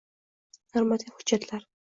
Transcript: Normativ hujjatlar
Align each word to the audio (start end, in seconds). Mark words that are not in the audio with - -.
Normativ 0.79 1.21
hujjatlar 1.21 1.69